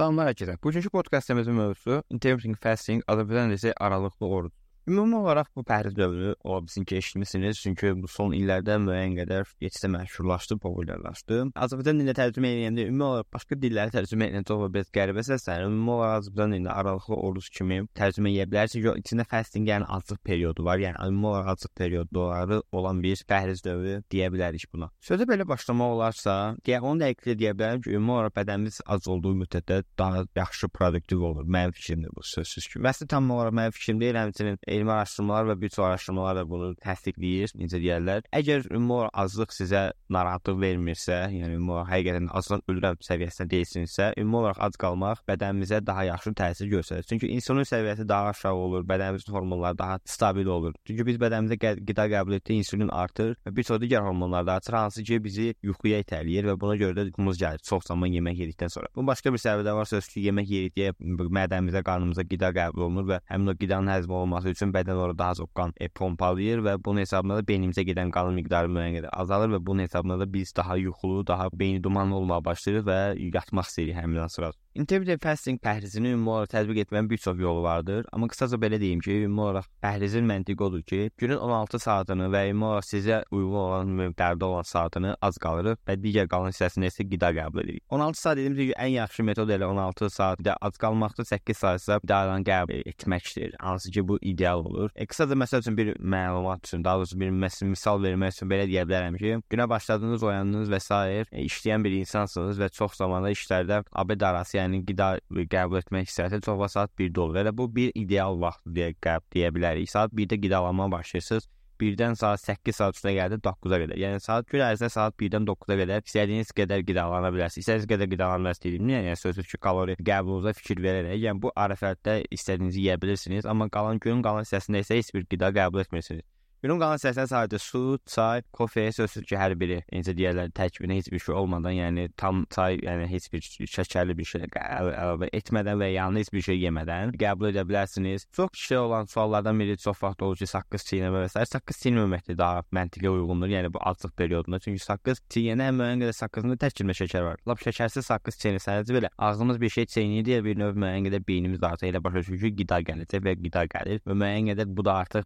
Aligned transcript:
Salamlar 0.00 0.32
kəsə. 0.32 0.54
Bugünkü 0.64 0.88
podkastımızın 0.90 1.58
mövzusu 1.58 1.98
intermittent 2.16 2.56
fasting, 2.62 3.02
Azərbaycan 3.04 3.50
dilində 3.52 3.72
aralıqlı 3.84 4.28
oruc. 4.36 4.59
Ümumi 4.90 5.16
olaraq 5.16 5.46
bu 5.56 5.62
pəhriz 5.62 5.96
dövrü 5.96 6.34
ola 6.44 6.62
bilsin 6.62 6.84
ki, 6.84 6.96
eşitmisiniz, 6.96 7.58
çünki 7.62 7.92
bu 8.02 8.08
son 8.10 8.32
illərdə 8.34 8.74
müəyyən 8.82 9.12
qədər 9.20 9.50
getsə 9.62 9.86
məşhurlaşdı, 9.92 10.56
populyarlaşdı. 10.64 11.36
Azərbaycan 11.54 12.00
dilində 12.00 12.14
tərcümə 12.18 12.50
edəndə 12.56 12.86
ümumi 12.90 13.04
olaraq 13.06 13.28
başqa 13.36 13.58
dilləri 13.62 13.94
tərcümə 13.94 14.26
edən 14.32 14.46
çox 14.48 14.64
biraz 14.74 14.90
qəribə 14.96 15.22
səslənir. 15.28 15.68
Ümumi 15.70 15.92
olaraq 15.94 16.24
Azərbaycan 16.24 16.54
dilində 16.56 16.74
aralıqlı 16.74 17.18
oruc 17.28 17.50
kimi 17.54 17.78
tərcümə 18.00 18.32
edə 18.32 18.48
bilərsiniz. 18.50 18.88
Yox, 18.88 18.98
içində 19.04 19.26
fasting 19.30 19.70
yəni 19.70 19.86
aclıq 19.98 20.18
periodu 20.26 20.66
var. 20.66 20.82
Yəni 20.82 21.06
ümumi 21.06 21.30
olaraq 21.30 21.52
aclıq 21.54 21.74
periodları 21.78 22.60
olan 22.72 23.04
bir 23.06 23.22
pəhriz 23.30 23.62
dövrü 23.62 24.00
deyə 24.10 24.32
bilərik 24.34 24.66
buna. 24.74 24.90
Sözə 25.06 25.28
belə 25.30 25.46
başlamaq 25.46 25.94
olarsa, 26.00 26.36
deyə 26.66 26.82
onu 26.82 27.04
dəqiqliklə 27.04 27.38
deyə 27.44 27.54
bilərəm 27.54 27.86
ki, 27.86 27.94
ümumi 27.94 28.16
olaraq 28.16 28.36
bədənimiz 28.40 28.82
ac 28.90 29.06
olduğu 29.06 29.36
müddətdə 29.44 29.84
daha 30.02 30.26
yaxşı 30.34 30.72
produktiv 30.74 31.22
olur. 31.30 31.46
Mənim 31.46 31.78
fikrimdir 31.78 32.10
bu 32.16 32.26
sözsüz 32.26 32.66
ki. 32.74 32.82
Məslə 32.82 33.06
tam 33.14 33.30
olaraq 33.30 33.54
mənim 33.60 33.78
fikrim 33.78 34.02
deyil, 34.02 34.18
həmçinin 34.24 34.58
elmi 34.80 34.92
araşdırmalar 34.92 35.48
və 35.50 35.56
bir 35.60 35.68
çox 35.68 35.84
araşdırmalar 35.84 36.36
da 36.40 36.44
bunu 36.48 36.70
təsdiqləyir, 36.80 37.52
necə 37.60 37.80
deyirlər. 37.82 38.24
Əgər 38.32 38.70
ümumi 38.72 39.08
azlıq 39.12 39.52
sizə 39.54 39.82
narahatlıq 40.10 40.58
vermirsə, 40.60 41.18
yəni 41.34 41.58
ümumi 41.58 41.84
həqiqətən 41.90 42.30
acdan 42.40 42.64
ölürəm 42.70 43.00
səviyyəsində 43.04 43.50
deyilsinizsə, 43.52 44.10
ümumi 44.20 44.40
olaraq 44.40 44.62
ac 44.66 44.78
qalmaq 44.80 45.22
bədənimizə 45.28 45.82
daha 45.86 46.06
yaxşı 46.08 46.32
təsir 46.40 46.70
göstərir. 46.72 47.06
Çünki 47.08 47.30
insulin 47.36 47.68
səviyyəsi 47.68 48.08
daha 48.08 48.32
aşağı 48.32 48.54
olur, 48.54 48.86
bədənimizin 48.88 49.32
hormonları 49.34 49.78
daha 49.78 49.98
stabil 50.04 50.46
olur. 50.46 50.74
Çünki 50.86 51.06
biz 51.06 51.20
bədənimizdə 51.20 51.76
qida 51.86 52.06
qəbul 52.14 52.38
etdiyi 52.38 52.64
insulin 52.64 52.88
artır 52.88 53.36
və 53.46 53.54
bir 53.56 53.68
çox 53.68 53.82
digər 53.82 54.04
hormonlar 54.06 54.46
da 54.46 54.58
artır, 54.60 54.78
hansı 54.80 55.04
ki 55.04 55.20
bizi 55.24 55.50
yuxuya 55.62 56.00
itələyir 56.04 56.50
və 56.50 56.56
buna 56.60 56.76
görə 56.80 56.96
də 56.96 57.06
yuxumuz 57.10 57.40
gəlir 57.40 57.64
çox 57.66 57.86
zaman 57.90 58.12
yemək 58.16 58.44
yedikdən 58.44 58.72
sonra. 58.72 58.90
Bunun 58.94 59.10
başqa 59.12 59.32
bir 59.34 59.42
səbəbi 59.42 59.66
də 59.66 59.76
var, 59.76 59.90
söz 59.90 60.08
ki, 60.08 60.24
yemək 60.28 60.54
yedikcə 60.54 60.94
mədəmizə, 61.40 61.84
qarnımıza 61.86 62.24
qida 62.30 62.52
qəbul 62.56 62.86
olunur 62.88 63.08
və 63.10 63.20
həmin 63.30 63.52
o 63.52 63.56
qidanın 63.60 63.92
həzm 63.94 64.14
olunması 64.20 64.54
üçün 64.54 64.69
bədən 64.74 64.98
orada 65.02 65.18
daha 65.18 65.34
çox 65.40 65.50
qan 65.54 65.72
e, 65.76 65.88
pompalayır 65.88 66.62
və 66.66 66.76
bunun 66.84 67.02
hesabına 67.04 67.40
da 67.40 67.46
beynimizə 67.50 67.84
gedən 67.88 68.12
qanın 68.14 68.38
miqdarı 68.40 68.72
müəyyən 68.72 68.96
qədər 68.98 69.14
azalır 69.24 69.54
və 69.56 69.60
bunun 69.66 69.84
hesabına 69.86 70.18
da 70.20 70.32
biz 70.32 70.54
daha 70.56 70.76
yuxulu, 70.76 71.26
daha 71.26 71.48
beyni 71.52 71.82
dumanlı 71.82 72.16
olmağa 72.16 72.44
başlayırıq 72.44 72.86
və 72.86 73.00
yatmaq 73.36 73.70
istəyirik 73.70 73.98
həmin 74.00 74.24
an 74.24 74.32
sırada. 74.32 74.56
Intermittent 74.80 75.20
fasting 75.20 75.58
pəhrizini 75.60 76.14
ümumi 76.14 76.30
olaraq 76.32 76.48
tətbiq 76.54 76.78
etmənin 76.80 77.08
bir 77.10 77.18
çox 77.20 77.36
yolu 77.38 77.62
vardır. 77.62 78.06
Amma 78.16 78.28
qısaca 78.32 78.56
belə 78.56 78.78
deyim 78.80 79.00
ki, 79.04 79.12
ümumi 79.26 79.40
olaraq 79.44 79.66
pəhrizin 79.84 80.24
məntiqi 80.24 80.62
odur 80.64 80.82
ki, 80.82 81.00
günün 81.20 81.36
16 81.36 81.78
saatını 81.84 82.28
və 82.32 82.40
ümumi 82.48 82.64
olaraq 82.64 82.86
sizə 82.88 83.18
uyğun 83.30 83.58
olan 83.60 83.90
miqdarda 83.98 84.46
olan 84.46 84.64
saatını 84.70 85.10
az 85.20 85.36
qalırıq 85.44 85.82
və 85.88 85.96
digər 86.04 86.30
qalan 86.32 86.54
hissəsini 86.54 86.88
isə 86.88 87.04
qida 87.10 87.28
qəbul 87.36 87.60
edirik. 87.64 87.82
16 87.90 88.20
saat 88.20 88.38
dediyimiz 88.38 88.60
kimi 88.62 88.78
ən 88.86 88.92
yaxşı 88.94 89.26
metod 89.28 89.52
elə 89.58 89.68
16 89.68 90.08
saatdə 90.14 90.54
az 90.68 90.80
qalmaqdır, 90.86 91.28
8 91.28 91.60
saat 91.60 91.84
isə 91.84 92.00
qidadan 92.06 92.48
qəbul 92.48 92.80
etməkdir. 92.94 93.52
Hansı 93.60 93.92
ki 93.92 94.06
bu 94.08 94.18
ideal 94.32 94.64
olur. 94.64 94.88
E, 94.96 95.04
qısaca 95.04 95.36
məsəl 95.44 95.60
üçün 95.60 95.76
bir 95.76 95.92
məlumat 96.00 96.64
üçün, 96.64 96.84
daha 96.84 97.02
doğrusu 97.02 97.20
bir 97.20 97.36
misal 97.74 98.00
vermək 98.00 98.38
üçün 98.38 98.48
belə 98.54 98.64
deyə 98.72 98.88
bilərəm 98.88 99.20
ki, 99.20 99.36
günə 99.52 99.68
başladınız, 99.68 100.24
oyandınız 100.32 100.72
və 100.72 100.80
s. 100.88 101.04
E, 101.20 101.44
işləyən 101.44 101.84
bir 101.84 102.00
insansınız 102.00 102.64
və 102.64 102.72
çox 102.80 102.96
zamanda 103.02 103.36
işlərdə 103.36 103.84
abed 103.92 104.28
arası 104.32 104.56
yəni 104.56 104.69
qida 104.88 105.12
qəbul 105.30 105.80
etmək 105.80 106.10
istərsə 106.10 106.40
çox 106.44 106.58
vaxt 106.60 106.78
saat 106.78 106.92
1-də 106.98 107.24
olur. 107.24 107.40
Elə 107.42 107.52
bu 107.56 107.68
bir 107.74 107.92
ideal 107.94 108.38
vaxt 108.40 108.66
deyə 108.66 108.92
qəbul 109.02 109.26
deyə 109.36 109.54
bilərik. 109.56 109.90
Saat 109.90 110.14
1-də 110.16 110.40
qidalanmağa 110.44 110.90
başlayırsınız. 110.98 111.48
1-dən 111.80 112.16
saat 112.20 112.40
8 112.40 112.76
saat 112.76 112.96
üstünə 112.96 113.14
gəldi 113.16 113.38
9-a 113.44 113.78
qədər. 113.82 113.94
Yəni 114.00 114.20
saat 114.20 114.48
gün 114.50 114.64
ərzində 114.66 114.90
saat 114.92 115.16
1-dən 115.16 115.46
9-a 115.48 115.78
qədər 115.80 116.02
istədiyiniz 116.04 116.52
qədər 116.56 116.84
qidalana 116.88 117.30
bilərsiniz. 117.32 117.64
İstədiyiniz 117.64 117.88
qədər 117.92 118.10
qidalanmaq 118.14 118.58
istədiyiniz, 118.58 118.96
yəni 118.98 119.20
sözsüz 119.20 119.48
ki, 119.52 119.60
kalori 119.64 119.96
qəbulunuza 120.10 120.52
fikir 120.58 120.82
verərək, 120.84 121.16
yəni 121.24 121.40
bu 121.40 121.54
arifətdə 121.64 122.18
istədiyinizi 122.36 122.84
yeyə 122.84 122.98
bilirsiniz, 123.00 123.48
amma 123.48 123.70
qalan 123.72 124.02
günün 124.02 124.20
qalan 124.26 124.44
hissəsində 124.44 124.84
isə 124.84 125.00
heç 125.00 125.14
bir 125.16 125.24
qida 125.32 125.54
qəbul 125.56 125.86
etmirsiniz. 125.86 126.26
Günün 126.60 126.76
qalan 126.76 126.98
hissəsində 126.98 127.24
sadəcə 127.24 127.58
su, 127.64 127.78
çay, 128.12 128.42
kofe, 128.52 128.82
sözsüz 128.92 129.22
ki, 129.24 129.36
hər 129.40 129.54
biri 129.56 129.78
necə 129.94 130.12
deyirlər, 130.12 130.50
tərkibində 130.52 130.98
heç 130.98 131.06
bir 131.08 131.22
şey 131.24 131.34
olmadan, 131.40 131.72
yəni 131.72 132.02
tam 132.20 132.42
çay, 132.52 132.74
yəni 132.84 133.06
heç 133.08 133.30
bir 133.32 133.46
şəkərli 133.72 134.12
bir 134.18 134.28
şey 134.28 134.44
əlavə 134.60 135.30
etmədən 135.38 135.80
və 135.80 135.88
yanında 135.94 136.20
heç 136.20 136.28
bir 136.34 136.44
şey 136.44 136.60
yemədən 136.60 137.14
qəbul 137.22 137.48
edə 137.54 137.64
bilərsiniz. 137.64 138.26
Çox 138.36 138.52
kişi 138.52 138.76
olan 138.76 139.08
suallardan 139.08 139.56
biri 139.56 139.78
çox 139.80 140.02
vaxt 140.02 140.20
olur 140.26 140.36
ki, 140.36 140.50
saqqız 140.52 140.84
çiynəmə 140.90 141.22
və 141.24 141.30
s. 141.32 141.46
saqqız 141.54 141.80
çiynəməmək 141.86 142.28
də 142.28 142.36
daha 142.42 142.60
məntiqə 142.76 143.08
uyğundur. 143.08 143.48
Yəni 143.54 143.72
bu 143.72 143.80
aclıq 143.80 144.12
periodunda, 144.20 144.60
çünki 144.60 144.84
saqqız 144.84 145.24
çiynənə 145.32 145.70
müəyyən 145.80 146.04
qədər 146.04 146.18
saqqızında 146.20 146.60
təkcə 146.60 146.98
şəkər 147.00 147.24
var. 147.24 147.40
Lap 147.48 147.64
şəkərsiz 147.64 148.04
saqqız 148.12 148.36
çiynəsəniz 148.44 148.92
belə 148.98 149.08
ağzımız 149.16 149.62
bir 149.64 149.72
şey 149.78 149.88
çeynəyir 149.96 150.28
deyə 150.28 150.44
bir 150.44 150.60
növ 150.60 150.76
müəyyən 150.76 151.08
qədər 151.08 151.24
beynimiz 151.24 151.64
artıq 151.64 151.88
elə 151.88 152.04
başa 152.04 152.20
düşür 152.20 152.50
ki, 152.50 152.52
qida 152.60 152.82
gələcək 152.84 153.24
və 153.24 153.36
qida 153.46 153.66
gəlir 153.72 154.04
və 154.04 154.20
müəyyən 154.24 154.52
qədər 154.52 154.76
bu 154.76 154.84
da 154.84 155.00
artıq 155.06 155.24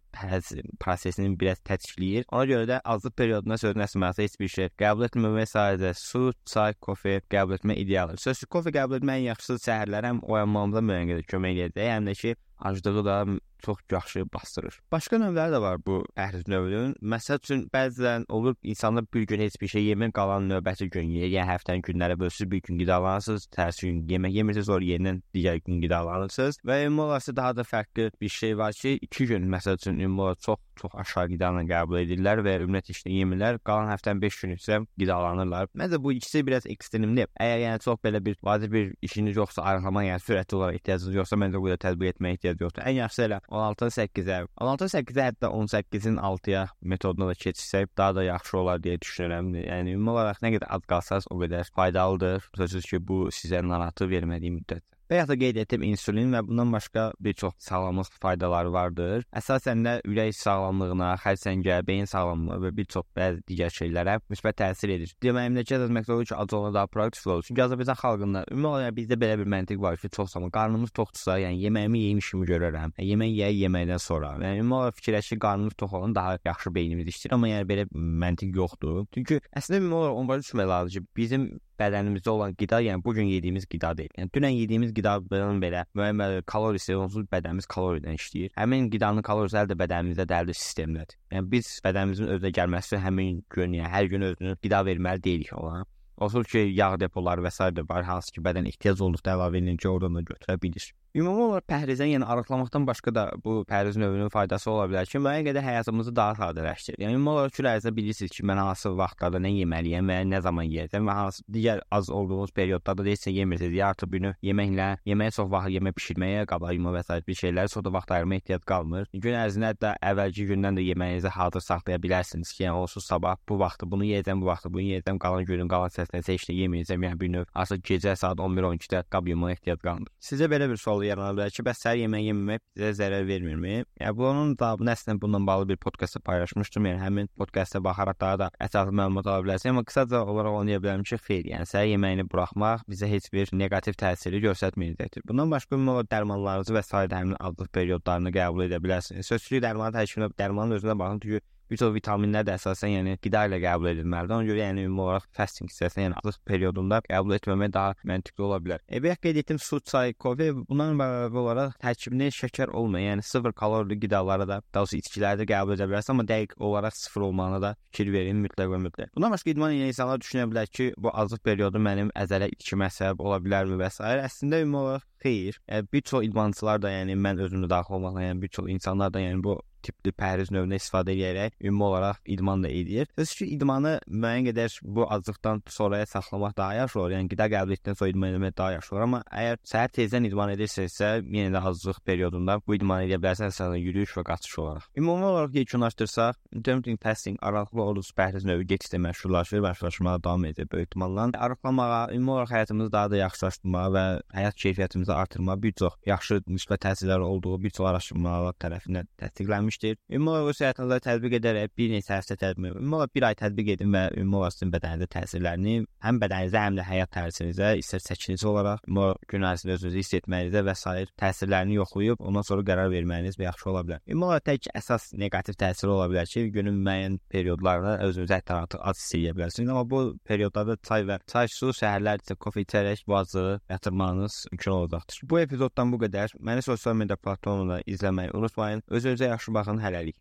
prosesini 0.79 1.24
prosesini 1.25 1.39
biraz 1.39 1.59
tətikləyir. 1.65 2.25
Ona 2.31 2.45
görə 2.45 2.67
də 2.69 2.79
azlıq 2.83 3.15
periodunda 3.17 3.57
sözün 3.57 3.83
əsməsi 3.85 4.23
heç 4.25 4.37
bir 4.39 4.49
şey 4.49 4.69
qəbul 4.77 5.07
etməmək 5.07 5.49
sadəcə 5.49 5.93
su, 5.97 6.33
çay, 6.45 6.73
kofe 6.79 7.21
qəbul 7.29 7.57
etmək 7.57 7.77
idealdır. 7.77 8.17
Sözsüz 8.17 8.49
kofe 8.49 8.71
qəbul 8.71 8.99
etməyin 8.99 9.29
yaxşısı 9.31 9.57
səhərlər 9.65 10.09
həm 10.09 10.21
oyanmamıza 10.23 10.81
müəyyən 10.81 11.11
qədər 11.11 11.29
kömək 11.31 11.61
edəcək, 11.69 11.91
həm 11.95 12.09
də 12.09 12.15
ki, 12.19 12.35
aclığı 12.59 13.05
da 13.05 13.17
çox 13.65 13.77
yaxşı 13.91 14.25
bastırır. 14.33 14.79
Başqa 14.91 15.19
növləri 15.21 15.55
də 15.55 15.61
var 15.61 15.79
bu 15.85 16.01
əhriz 16.17 16.45
növünün. 16.51 16.95
Məsəl 17.13 17.41
üçün 17.41 17.65
bəzən 17.73 18.25
olur 18.29 18.55
insanlar 18.63 19.05
bir 19.13 19.25
gün 19.29 19.41
heç 19.41 19.57
bir 19.61 19.71
şey 19.73 19.87
yemək, 19.89 20.13
qalan 20.19 20.49
növbəti 20.51 20.89
gün. 20.93 21.09
Yəni 21.15 21.47
həftənin 21.49 21.85
günləri 21.85 22.19
bölürsüz, 22.19 22.49
bir 22.51 22.61
gün 22.65 22.79
qidalanırsınız, 22.79 23.47
tərsi 23.55 23.89
gün 23.89 24.03
yemək 24.13 24.37
yemirsiniz, 24.37 24.69
sonra 24.69 24.85
yenidən 24.85 25.21
digər 25.35 25.61
gün 25.65 25.81
qidalanırsınız. 25.81 26.61
Və 26.65 26.83
ümumi 26.85 27.07
olaraq 27.07 27.35
daha 27.35 27.55
da 27.57 27.65
fərqli 27.65 28.11
bir 28.21 28.29
şey 28.29 28.57
var 28.57 28.73
ki, 28.73 28.97
2 29.01 29.27
gün 29.33 29.49
məsəl 29.51 29.81
üçün 29.81 29.99
ümumi 29.99 30.21
olaraq 30.21 30.41
çox 30.45 30.59
çox 30.75 30.91
aşağı 30.95 31.29
qidanı 31.31 31.63
qəbul 31.69 32.01
edirlər 32.01 32.41
və 32.45 32.57
ümumiyyətlə 32.65 32.95
işlə 32.95 33.13
yemirlər. 33.15 33.59
Qalan 33.67 33.89
həftənin 33.93 34.21
5 34.21 34.39
günü 34.43 34.57
isə 34.59 34.79
qidalanırlar. 34.99 35.69
Məncə 35.79 36.01
bu 36.03 36.13
ikisi 36.15 36.43
biraz 36.47 36.67
ekstremdir. 36.69 37.29
Əgər 37.39 37.61
yəni 37.63 37.83
çox 37.85 38.01
belə 38.03 38.21
bir 38.25 38.37
vacib 38.43 38.73
bir 38.75 38.93
işiniz 39.05 39.39
yoxsa, 39.39 39.63
arıqlama 39.63 40.05
yəni 40.05 40.23
sürətli 40.23 40.59
olaraq 40.59 40.79
ehtiyacınız 40.81 41.19
yoxsa, 41.21 41.39
məncə 41.39 41.61
bu 41.63 41.71
da 41.71 41.79
tətbiq 41.85 42.15
etməyə 42.15 42.39
ehtiyac 42.39 42.65
yoxdur. 42.65 42.83
Ən 42.83 42.99
yaxşısı 42.99 43.25
elə 43.27 43.39
16-8-ə, 43.55 44.39
16-8-ə 44.61 45.27
hətta 45.29 45.51
18-in 45.55 46.19
6-ya 46.19 46.65
metoduna 46.81 47.29
da 47.31 47.37
keçsək 47.39 47.91
daha 47.97 48.17
da 48.19 48.25
yaxşı 48.27 48.57
olar 48.61 48.81
deyə 48.83 48.99
düşünürəm. 49.03 49.53
Yəni 49.61 49.95
ümumi 49.95 50.15
olaraq 50.15 50.41
nə 50.43 50.55
qədər 50.55 50.71
az 50.77 50.89
qalsaz 50.89 51.29
o 51.31 51.39
qədər 51.41 51.71
faydalıdır. 51.75 52.49
Sözsüz 52.57 52.91
ki, 52.91 53.01
bu 53.07 53.21
sizə 53.35 53.63
narahatlıq 53.65 54.11
vermədiyi 54.17 54.57
müddətdə. 54.59 54.94
Bayaq 55.09 55.27
da 55.29 55.35
qeyd 55.37 55.57
etdim 55.61 55.83
insulin 55.85 56.31
və 56.33 56.39
bundan 56.47 56.71
başqa 56.73 57.01
bir 57.21 57.33
çox 57.37 57.53
sağlamlıq 57.61 58.07
faydaları 58.21 58.71
vardır. 58.73 59.25
Əsasən 59.37 59.83
də 59.85 59.91
ürək 60.09 60.31
sağlamlığına, 60.33 61.11
xərçəngə, 61.21 61.75
beyin 61.85 62.09
sağlamlığına 62.09 62.57
və 62.63 62.71
bir 62.79 62.87
çox 62.89 63.05
bəzi 63.13 63.43
digər 63.51 63.69
şeylərə 63.75 64.15
müsbət 64.33 64.57
təsir 64.63 64.95
edir. 64.95 65.13
Deməyimdəki 65.21 65.77
demək 65.83 66.09
olur 66.09 66.25
ki, 66.25 66.33
ac 66.35 66.55
olana 66.57 66.73
daha 66.79 66.89
produktiv 66.89 67.35
olur. 67.35 67.45
Çünki 67.45 67.63
Azərbaycan 67.67 67.99
xalqında 68.01 68.43
ümumi 68.49 68.67
olaraq 68.71 68.97
bizdə 68.97 69.19
belə 69.21 69.37
bir 69.43 69.51
məntiq 69.53 69.81
var 69.83 70.01
ki, 70.01 70.09
çox 70.15 70.33
zaman 70.33 70.49
qarnımız 70.57 70.95
toxdursa, 70.97 71.37
yəni 71.43 71.61
yeməyimi 71.67 72.01
yemiş 72.07 72.31
kimi 72.33 72.49
görərəm. 72.49 72.97
Yəni, 72.97 73.09
yemək 73.11 73.35
yeyə 73.35 73.51
yeməkdən 73.59 74.01
sonra. 74.01 74.33
Yəni 74.41 74.63
ümumi 74.63 74.79
olaraq 74.79 74.97
fikirləşir 75.03 75.41
qarnımız 75.45 75.77
tox 75.77 75.93
olan 75.93 76.17
daha 76.17 76.39
yaxşı 76.49 76.73
beynimiz 76.79 77.13
işləyir, 77.13 77.37
amma 77.37 77.53
yəni 77.53 77.69
belə 77.69 77.85
məntiq 77.93 78.57
yoxdur. 78.57 79.05
Çünki 79.13 79.37
əslində 79.53 79.83
ümumi 79.83 79.99
olaraq 80.01 80.23
onu 80.23 80.33
başa 80.33 80.47
düşmək 80.47 80.69
lazımdır 80.73 80.97
ki, 80.97 81.07
bizim 81.21 81.47
bədənimizdə 81.79 82.29
olan 82.31 82.55
qida, 82.59 82.79
yəni 82.85 83.03
bu 83.03 83.13
gün 83.17 83.29
yediyimiz 83.31 83.67
qida 83.71 83.93
deyil. 83.97 84.11
Yəni 84.19 84.31
dünən 84.35 84.55
yediyimiz 84.55 84.93
qidanın 84.97 85.61
belə 85.63 85.85
müəyyən 85.97 86.45
kalorisi 86.51 86.95
onsuz 86.97 87.27
bədənimiz 87.31 87.67
kaloriyadan 87.71 88.19
işləyir. 88.19 88.53
Həmin 88.59 88.89
qidanın 88.93 89.25
kalorisi 89.25 89.59
əldə 89.63 89.77
bədənimizdə 89.81 90.27
dərli 90.29 90.55
sistemdədir. 90.55 91.19
Yəni 91.35 91.51
biz 91.51 91.73
bədənimizin 91.85 92.31
özünə 92.37 92.53
gəlməsi 92.59 93.01
həmin 93.03 93.43
gün, 93.55 93.75
yəni 93.79 93.91
hər 93.91 94.11
gün 94.13 94.29
özünə 94.31 94.57
qida 94.63 94.83
verməli 94.87 95.23
deyilik 95.23 95.53
ona. 95.57 95.85
Onsuz 96.17 96.47
ki, 96.47 96.61
yağ 96.71 96.93
depoları 96.99 97.43
və 97.43 97.51
s. 97.51 97.71
var, 97.89 98.03
hansı 98.07 98.31
ki, 98.31 98.43
bədən 98.43 98.69
ehtiyac 98.71 99.01
olduqda 99.03 99.33
əlavə 99.35 99.59
edincə 99.59 99.89
oradan 99.91 100.15
da 100.15 100.21
götürə 100.23 100.61
bilir. 100.61 100.93
Ümumi 101.15 101.45
olaraq 101.45 101.63
pəhrizdən, 101.71 102.09
yəni 102.11 102.25
arıqlamaqdan 102.27 102.83
başqa 102.89 103.11
da 103.15 103.21
bu 103.39 103.61
pəhriz 103.69 103.95
növünün 103.95 104.27
faydası 104.33 104.67
ola 104.67 104.83
bilər 104.91 105.07
ki, 105.07 105.21
müəyyən 105.23 105.45
qədər 105.47 105.63
həyatımızı 105.63 106.11
daha 106.15 106.33
sadələşdirir. 106.35 106.97
Yəni 106.99 107.15
ümumi 107.15 107.29
olaraq 107.31 107.53
kül 107.55 107.69
ərzində 107.69 107.93
bilirsiniz 107.95 108.33
ki, 108.35 108.43
mən 108.43 108.59
hansı 108.59 108.91
vaxtlarda 108.99 109.39
nə 109.39 109.53
yeməliyəm 109.53 110.11
və 110.11 110.17
nə 110.27 110.41
zaman 110.43 110.67
yeyəcəm 110.67 111.07
və 111.07 111.15
hansı 111.15 111.45
digər 111.47 111.79
az 111.95 112.09
olduğunuz 112.11 112.51
periodlarda 112.51 113.05
da 113.05 113.13
heç 113.13 113.29
nə 113.29 113.33
yemirsiniz. 113.37 113.77
Ya 113.79 113.93
artıq 113.93 114.11
günü 114.11 114.33
yeməklə, 114.43 114.89
yeməyə 115.07 115.35
çox 115.37 115.47
vaxt 115.53 115.71
yemək 115.77 115.95
bişirməyə, 116.01 116.41
qabayma 116.51 116.91
və 116.97 117.05
s. 117.07 117.21
bir 117.29 117.39
şeylər 117.39 117.71
sonra 117.71 117.95
vaxt 117.95 118.11
ayırmaya 118.11 118.43
ehtiyac 118.43 118.67
qalmır. 118.67 119.07
Gün 119.13 119.39
ərzində 119.39 119.71
hətta 119.71 119.93
əvvəlki 120.11 120.49
gündən 120.51 120.75
də 120.75 120.83
yeməyinizi 120.89 121.31
hazır 121.31 121.63
saxlaya 121.63 122.03
bilərsiniz 122.03 122.51
ki, 122.51 122.65
yəni 122.67 122.75
onsuz 122.83 123.07
sabah 123.07 123.39
bu 123.47 123.61
vaxtı 123.63 123.87
bunu 123.87 124.03
yeyəcəm, 124.11 124.43
bu 124.43 124.51
vaxtı 124.51 124.73
bunu 124.73 124.83
yeyəcəm, 124.89 125.23
qalan 125.23 125.47
günün 125.47 125.71
qalan 125.71 125.95
səslərinə 125.95 126.27
heç 126.27 126.49
nə 126.51 126.59
yeməyəcəm. 126.59 127.07
Yəni 127.07 127.19
bir 127.23 127.33
növ 127.37 127.49
artıq 127.55 127.87
gecə 127.87 128.19
saat 128.19 128.43
11-12-də 128.43 129.05
qab 129.07 129.31
yemaya 129.31 129.55
ehtiyac 129.55 129.79
qalmır. 129.79 130.11
Sizə 130.19 130.51
belə 130.51 130.67
bir 130.67 130.81
sual 130.81 131.04
yarana 131.09 131.31
bilər 131.37 131.53
ki, 131.55 131.63
bəs 131.65 131.81
səhər 131.83 131.99
yeməyi 132.01 132.29
yeməmək 132.29 132.61
bizə 132.77 132.91
zərər 132.99 133.25
vermirmi? 133.27 133.75
Yəni 134.01 134.17
bunun 134.19 134.53
cavabını 134.59 134.93
əslində 134.93 135.21
bununla 135.21 135.47
bağlı 135.47 135.69
bir 135.71 135.79
podkastda 135.85 136.21
paylaşmışdım. 136.25 136.89
Yəni 136.91 137.01
həmin 137.03 137.29
podkastda 137.39 137.81
baxaraq 137.85 138.19
daha 138.21 138.39
da 138.43 138.49
ətraflı 138.67 138.95
məlumat 138.99 139.29
ala 139.29 139.45
bilərsiniz. 139.45 139.73
Amma 139.73 139.85
qısaca 139.87 140.21
olaraq 140.25 140.59
onu 140.59 140.73
deyə 140.73 140.81
bilərəm 140.83 141.05
ki, 141.07 141.19
xeyr, 141.27 141.49
yəni 141.53 141.69
səhər 141.71 141.89
yeməyini 141.93 142.27
buraxmaq 142.31 142.85
bizə 142.91 143.09
heç 143.11 143.31
bir 143.33 143.53
neqativ 143.53 143.97
təsiri 144.01 144.43
göstərməyəcəkdir. 144.45 145.25
Bundan 145.29 145.51
başqa 145.53 145.79
ümumi 145.79 146.05
dərmanlarınızı 146.11 146.77
və 146.77 146.85
sair 146.85 147.11
həmin 147.15 147.37
adlıq 147.39 147.71
periodlarını 147.75 148.33
qəbul 148.35 148.67
edə 148.67 148.81
bilərsiniz. 148.83 149.27
Sözsüzlük 149.29 149.63
dərmanı 149.65 149.99
təşkilinə 149.99 150.31
dərmanın 150.39 150.79
özünə 150.79 150.97
baxın 150.99 151.21
çünki 151.25 151.45
bir 151.71 151.81
çox 151.81 151.93
vitaminlər 151.95 152.45
də 152.47 152.55
əsasən 152.59 152.93
yəni 152.93 153.15
qida 153.23 153.45
ilə 153.49 153.59
qəbul 153.63 153.91
edilməlidir. 153.93 154.35
Ona 154.35 154.49
görə 154.49 154.61
yəni 154.63 154.85
ümumi 154.85 155.03
olaraq 155.05 155.27
fasting 155.35 155.71
hissəsində, 155.71 156.05
yəni 156.07 156.19
azlıq 156.21 156.39
periodunda 156.49 157.01
qəbul 157.07 157.37
etməmək 157.39 157.73
daha 157.75 157.95
məntiqli 158.11 158.45
ola 158.47 158.59
bilər. 158.63 158.83
E, 158.87 159.01
bayaq 159.03 159.21
qeyd 159.25 159.41
etdim 159.43 159.59
su, 159.61 159.79
çay, 159.91 160.13
kofe 160.13 160.51
bundan 160.55 160.95
əlavə 160.95 161.41
olaraq 161.43 161.77
tərkibində 161.83 162.29
şəkər 162.35 162.73
olmayan, 162.75 163.15
yəni 163.15 163.27
sıfır 163.29 163.55
kalorili 163.57 163.99
qidaları 164.03 164.47
da, 164.49 164.61
daha 164.73 164.83
doğrusu 164.85 164.99
içkiləri 165.01 165.41
də 165.41 165.49
qəbul 165.53 165.75
edə 165.77 165.89
bilərsiniz, 165.89 166.13
amma 166.15 166.27
dəqiq 166.29 166.55
olaraq 166.69 166.97
sıfır 166.99 167.27
olmağına 167.29 167.61
da 167.61 167.73
fikir 167.89 168.13
verin 168.13 168.43
mütləq 168.45 168.71
və 168.73 168.81
mütləq. 168.85 169.11
Bundan 169.15 169.35
başqa 169.35 169.53
idman 169.53 169.75
edən 169.75 169.93
insanlar 169.93 170.21
düşünə 170.21 170.47
bilər 170.51 170.71
ki, 170.71 170.91
bu 170.97 171.13
azlıq 171.13 171.43
periodu 171.45 171.81
mənim 171.81 172.11
əzələ 172.15 172.49
itkimə 172.55 172.91
səbəb 172.93 173.23
ola 173.25 173.41
bilərmi 173.43 173.79
və 173.81 173.91
s. 173.91 174.03
Əslində 174.25 174.61
ümumi 174.63 174.81
olaraq 174.81 175.07
xeyr. 175.25 175.59
Yəni 175.69 175.91
bir 175.93 176.01
çox 176.01 176.25
idmançılar 176.27 176.81
da, 176.81 176.91
yəni 176.93 177.15
mən 177.19 177.41
özümdə 177.45 177.69
daxil 177.71 177.97
olmaqla, 177.97 178.27
yəni 178.29 178.41
bir 178.43 178.53
çox 178.57 178.69
insanlar 178.69 179.13
da 179.13 179.23
yəni 179.23 179.43
bu 179.43 179.57
tipli 179.85 180.13
pəhriz 180.15 180.51
növünə 180.53 180.79
istifadə 180.81 181.13
edərək 181.15 181.59
ümumi 181.61 181.87
olaraq 181.89 182.21
idman 182.35 182.63
da 182.63 182.71
edir. 182.71 183.09
Sözsüz 183.19 183.37
ki, 183.41 183.49
idmanı 183.57 183.99
müəyyən 184.07 184.49
qədər 184.49 184.79
bu 184.97 185.05
azlıqdan 185.13 185.63
sonraya 185.69 186.07
saxlamaq 186.09 186.57
daha 186.57 186.79
yaxşı 186.81 186.99
olur. 186.99 187.15
Yəni 187.17 187.31
qida 187.33 187.49
qəbul 187.53 187.75
etdikdən 187.75 187.99
sonra 187.99 188.09
idman 188.13 188.39
etmək 188.39 188.57
daha 188.57 188.71
yaxşı 188.77 188.95
olur, 188.95 189.05
amma 189.07 189.21
əgər 189.43 189.61
səhər 189.71 189.93
tezdən 189.99 190.29
idman 190.31 190.55
edirsinizsə, 190.55 191.11
yenə 191.37 191.53
də 191.55 191.63
azlıq 191.69 192.01
periodunda 192.05 192.57
bu 192.65 192.79
idman 192.79 193.05
edə 193.05 193.21
bilərsiniz, 193.21 193.59
əsasən 193.59 193.77
yürüyüş 193.83 194.17
və 194.17 194.25
qaçış 194.31 194.57
olaraq. 194.63 194.89
Ümumi 194.97 195.29
olaraq 195.29 195.59
yekunlaşdırsaq, 195.61 196.41
intermittent 196.55 197.03
fasting 197.03 197.37
aralıqlı 197.41 197.83
oruc 197.85 198.11
pəhriz 198.17 198.47
növü 198.47 198.65
getdikcə 198.73 199.01
məşhurlaşır, 199.05 199.61
məşhurlaşmağa 199.69 200.17
davam 200.23 200.45
edir 200.45 200.69
böyük 200.71 200.95
ehtimalla. 200.95 201.29
Arıqlamağa, 201.37 202.11
ümumi 202.13 202.31
olaraq 202.31 202.51
həyatımızı 202.51 202.91
daha 202.91 203.11
da 203.11 203.17
yaxşılaşdırmağa 203.17 203.87
və 203.95 204.03
həyat 204.33 204.55
keyfiyyətimizi 204.63 205.13
artırmağa 205.13 205.61
bir 205.63 205.71
çox 205.71 205.93
yaxşı 206.05 206.41
müsbət 206.47 206.85
təsirləri 206.85 207.21
olduğu 207.21 207.61
bir 207.63 207.69
çox 207.69 207.87
araşdırmalar 207.89 208.55
tərəfindən 208.63 209.09
təsdiqlənmiş 209.19 209.74
etmişdir. 209.75 209.97
Ümumi 210.09 210.29
olaraq 210.29 210.49
öz 210.49 210.59
həyatınızda 210.61 210.99
tətbiq 211.03 211.35
edərək 211.39 211.69
bir 211.77 211.91
neçə 211.91 212.19
həftə 212.19 212.37
tətbiq, 212.39 212.77
ümumi 212.79 212.95
olaraq 212.95 213.15
bir 213.15 213.23
ay 213.23 213.35
tətbiq 213.35 213.71
edin 213.75 213.91
və 213.93 214.03
ümumi 214.17 214.37
olaraq 214.39 214.53
sizin 214.55 214.71
bədəninizə 214.73 215.07
təsirlərini 215.15 215.75
həm 216.05 216.19
bədəninizə, 216.21 216.61
həm 216.65 216.77
də 216.79 216.85
həyat 216.85 217.11
tərzinizə, 217.15 217.71
istər 217.81 218.03
çəkinici 218.05 218.47
olaraq, 218.47 218.83
ümumi 218.87 219.15
gün 219.31 219.47
ərzində 219.49 219.75
özünüzü 219.75 220.01
hiss 220.01 220.17
etməyinizə 220.19 220.63
və 220.65 220.75
sair 220.79 221.11
təsirlərini 221.21 221.79
yoxlayıb 221.79 222.21
ondan 222.21 222.47
sonra 222.47 222.65
qərar 222.69 222.91
verməyiniz 222.93 223.39
yaxşı 223.39 223.69
ola 223.71 223.83
bilər. 223.87 224.03
Ümumi 224.07 224.29
olaraq 224.29 224.45
tək 224.49 224.69
əsas 224.79 225.09
neqativ 225.19 225.59
təsiri 225.59 225.91
ola 225.91 226.07
bilər 226.11 226.29
ki, 226.31 226.47
günün 226.55 226.79
müəyyən 226.85 227.19
periodlarında 227.29 227.97
özünüzü 228.07 228.33
həddən 228.37 228.61
artıq 228.65 228.85
ac 228.91 229.01
hiss 229.01 229.15
edə 229.19 229.35
bilərsiniz. 229.37 229.69
Amma 229.69 229.85
bu 229.89 230.03
periodlarda 230.25 230.77
çay 230.87 231.07
və 231.09 231.19
çay 231.31 231.51
su, 231.51 231.71
səhərlər 231.75 232.23
isə 232.23 232.37
kofe 232.39 232.63
içərək 232.65 233.05
boğazı 233.07 233.45
yatırmanız 233.69 234.45
mümkün 234.51 234.71
olacaqdır. 234.71 235.21
Bu 235.23 235.39
epizoddan 235.39 235.91
bu 235.91 236.01
qədər. 236.05 236.35
Məni 236.39 236.63
sosial 236.65 236.95
media 236.95 237.17
platformalarında 237.17 237.81
izləməyi 237.89 238.33
unutmayın. 238.37 238.83
Özünüzə 238.89 239.31
yaxşı 239.31 239.53
baxın. 239.53 239.64
Saran 239.65 239.81
Halali. 239.81 240.13